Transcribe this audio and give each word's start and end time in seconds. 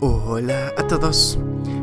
Hola 0.00 0.74
a 0.76 0.86
todos. 0.86 1.38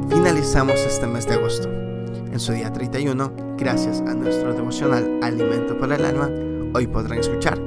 Finalizamos 0.07 0.79
este 0.81 1.07
mes 1.07 1.25
de 1.25 1.33
agosto. 1.33 1.67
En 1.67 2.39
su 2.39 2.51
día 2.51 2.71
31, 2.71 3.55
gracias 3.57 4.01
a 4.01 4.13
nuestro 4.13 4.53
devocional 4.53 5.19
Alimento 5.23 5.75
para 5.79 5.95
el 5.95 6.05
Alma, 6.05 6.29
hoy 6.75 6.85
podrán 6.85 7.17
escuchar 7.17 7.59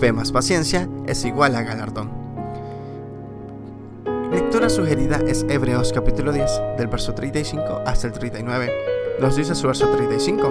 Fe 0.00 0.12
más 0.12 0.32
paciencia 0.32 0.88
es 1.06 1.24
igual 1.24 1.54
a 1.54 1.62
galardón. 1.62 2.10
Lectura 4.32 4.68
sugerida 4.68 5.18
es 5.18 5.46
Hebreos 5.48 5.92
capítulo 5.92 6.32
10, 6.32 6.50
del 6.78 6.88
verso 6.88 7.14
35 7.14 7.82
hasta 7.86 8.08
el 8.08 8.12
39. 8.12 8.72
Nos 9.20 9.36
dice 9.36 9.54
su 9.54 9.68
verso 9.68 9.88
35, 9.88 10.48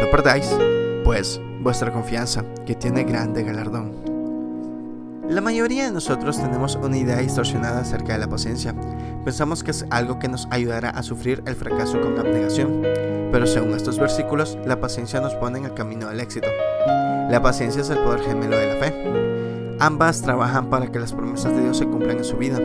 no 0.00 0.10
perdáis, 0.10 0.56
pues, 1.04 1.38
vuestra 1.60 1.92
confianza, 1.92 2.46
que 2.64 2.74
tiene 2.74 3.04
grande 3.04 3.42
galardón. 3.42 4.09
La 5.30 5.40
mayoría 5.40 5.84
de 5.84 5.92
nosotros 5.92 6.38
tenemos 6.38 6.74
una 6.74 6.98
idea 6.98 7.18
distorsionada 7.18 7.82
acerca 7.82 8.14
de 8.14 8.18
la 8.18 8.26
paciencia. 8.26 8.74
Pensamos 9.24 9.62
que 9.62 9.70
es 9.70 9.86
algo 9.88 10.18
que 10.18 10.26
nos 10.26 10.48
ayudará 10.50 10.90
a 10.90 11.04
sufrir 11.04 11.40
el 11.46 11.54
fracaso 11.54 12.00
con 12.00 12.18
abnegación, 12.18 12.82
pero 13.30 13.46
según 13.46 13.74
estos 13.74 13.96
versículos, 14.00 14.58
la 14.66 14.80
paciencia 14.80 15.20
nos 15.20 15.32
pone 15.36 15.60
en 15.60 15.66
el 15.66 15.74
camino 15.74 16.08
del 16.08 16.18
éxito. 16.18 16.48
La 17.30 17.40
paciencia 17.40 17.80
es 17.80 17.90
el 17.90 17.98
poder 17.98 18.22
gemelo 18.22 18.58
de 18.58 18.74
la 18.74 18.80
fe. 18.80 19.76
Ambas 19.78 20.20
trabajan 20.20 20.68
para 20.68 20.90
que 20.90 20.98
las 20.98 21.12
promesas 21.12 21.54
de 21.54 21.62
Dios 21.62 21.78
se 21.78 21.86
cumplan 21.86 22.18
en 22.18 22.24
su 22.24 22.36
vida. 22.36 22.58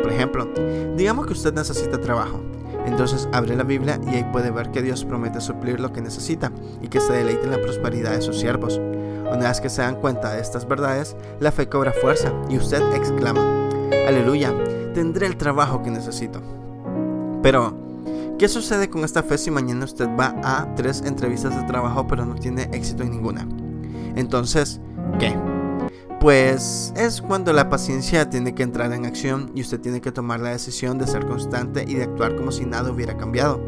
Por 0.00 0.12
ejemplo, 0.12 0.48
digamos 0.96 1.26
que 1.26 1.32
usted 1.32 1.52
necesita 1.52 2.00
trabajo. 2.00 2.40
Entonces 2.86 3.28
abre 3.32 3.56
la 3.56 3.64
Biblia 3.64 3.98
y 4.06 4.14
ahí 4.14 4.24
puede 4.30 4.52
ver 4.52 4.70
que 4.70 4.82
Dios 4.82 5.04
promete 5.04 5.40
suplir 5.40 5.80
lo 5.80 5.92
que 5.92 6.00
necesita 6.00 6.52
y 6.80 6.86
que 6.86 7.00
se 7.00 7.12
deleite 7.12 7.46
en 7.46 7.50
la 7.50 7.60
prosperidad 7.60 8.12
de 8.12 8.22
sus 8.22 8.38
siervos. 8.38 8.80
Una 9.30 9.48
vez 9.48 9.60
que 9.60 9.68
se 9.68 9.82
dan 9.82 9.96
cuenta 9.96 10.32
de 10.32 10.40
estas 10.40 10.66
verdades, 10.68 11.16
la 11.40 11.52
fe 11.52 11.68
cobra 11.68 11.92
fuerza 11.92 12.32
y 12.48 12.56
usted 12.56 12.82
exclama, 12.94 13.68
aleluya, 14.06 14.52
tendré 14.94 15.26
el 15.26 15.36
trabajo 15.36 15.82
que 15.82 15.90
necesito. 15.90 16.40
Pero, 17.42 17.74
¿qué 18.38 18.48
sucede 18.48 18.88
con 18.88 19.04
esta 19.04 19.22
fe 19.22 19.38
si 19.38 19.50
mañana 19.50 19.84
usted 19.84 20.08
va 20.18 20.34
a 20.42 20.74
tres 20.76 21.02
entrevistas 21.04 21.56
de 21.56 21.62
trabajo 21.64 22.06
pero 22.06 22.24
no 22.24 22.34
tiene 22.34 22.68
éxito 22.72 23.02
en 23.02 23.10
ninguna? 23.10 23.46
Entonces, 24.16 24.80
¿qué? 25.18 25.36
Pues 26.20 26.94
es 26.96 27.20
cuando 27.20 27.52
la 27.52 27.68
paciencia 27.68 28.30
tiene 28.30 28.54
que 28.54 28.62
entrar 28.62 28.92
en 28.92 29.04
acción 29.04 29.50
y 29.54 29.60
usted 29.60 29.78
tiene 29.78 30.00
que 30.00 30.10
tomar 30.10 30.40
la 30.40 30.50
decisión 30.50 30.96
de 30.96 31.06
ser 31.06 31.26
constante 31.26 31.84
y 31.86 31.96
de 31.96 32.04
actuar 32.04 32.34
como 32.36 32.50
si 32.50 32.64
nada 32.64 32.90
hubiera 32.90 33.18
cambiado. 33.18 33.60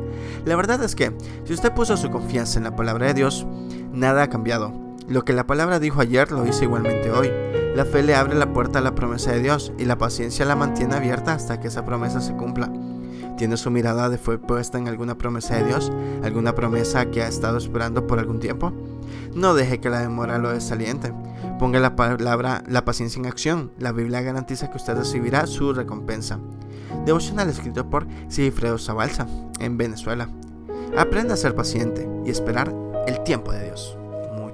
La 0.46 0.56
verdad 0.56 0.82
es 0.82 0.94
que, 0.94 1.12
si 1.44 1.52
usted 1.52 1.72
puso 1.72 1.98
su 1.98 2.10
confianza 2.10 2.58
en 2.58 2.64
la 2.64 2.74
palabra 2.74 3.08
de 3.08 3.14
Dios, 3.14 3.46
nada 3.92 4.22
ha 4.22 4.30
cambiado. 4.30 4.85
Lo 5.08 5.24
que 5.24 5.32
la 5.32 5.46
palabra 5.46 5.78
dijo 5.78 6.00
ayer 6.00 6.32
lo 6.32 6.42
dice 6.42 6.64
igualmente 6.64 7.12
hoy. 7.12 7.30
La 7.76 7.84
fe 7.84 8.02
le 8.02 8.16
abre 8.16 8.34
la 8.34 8.52
puerta 8.52 8.80
a 8.80 8.82
la 8.82 8.94
promesa 8.94 9.30
de 9.30 9.40
Dios 9.40 9.72
y 9.78 9.84
la 9.84 9.98
paciencia 9.98 10.44
la 10.44 10.56
mantiene 10.56 10.96
abierta 10.96 11.32
hasta 11.32 11.60
que 11.60 11.68
esa 11.68 11.84
promesa 11.84 12.20
se 12.20 12.34
cumpla. 12.34 12.72
¿Tiene 13.36 13.56
su 13.56 13.70
mirada 13.70 14.08
de 14.08 14.18
fe 14.18 14.38
puesta 14.38 14.78
en 14.78 14.88
alguna 14.88 15.16
promesa 15.16 15.56
de 15.56 15.64
Dios? 15.64 15.92
¿Alguna 16.24 16.54
promesa 16.54 17.06
que 17.06 17.22
ha 17.22 17.28
estado 17.28 17.58
esperando 17.58 18.06
por 18.06 18.18
algún 18.18 18.40
tiempo? 18.40 18.72
No 19.34 19.54
deje 19.54 19.78
que 19.78 19.90
la 19.90 20.00
demora 20.00 20.38
lo 20.38 20.50
desaliente. 20.50 21.12
Ponga 21.58 21.78
la 21.78 21.94
palabra, 21.94 22.64
la 22.66 22.84
paciencia 22.84 23.20
en 23.20 23.26
acción. 23.26 23.70
La 23.78 23.92
Biblia 23.92 24.22
garantiza 24.22 24.70
que 24.70 24.78
usted 24.78 24.96
recibirá 24.96 25.46
su 25.46 25.72
recompensa. 25.72 26.40
Devocional 27.04 27.48
escrito 27.48 27.88
por 27.88 28.06
Sigfredo 28.28 28.78
Zabalza, 28.78 29.26
en 29.60 29.76
Venezuela. 29.76 30.28
Aprenda 30.96 31.34
a 31.34 31.36
ser 31.36 31.54
paciente 31.54 32.08
y 32.24 32.30
esperar 32.30 32.74
el 33.06 33.22
tiempo 33.22 33.52
de 33.52 33.64
Dios. 33.66 33.96